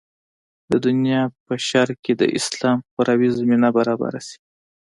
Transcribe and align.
د 0.71 0.73
دنیا 0.85 1.21
په 1.45 1.53
شرق 1.69 1.97
کې 2.05 2.13
د 2.21 2.23
اسلام 2.37 2.77
خپراوي 2.87 3.29
زمینه 3.39 3.69
برابره 3.77 4.19
شي. 4.27 4.37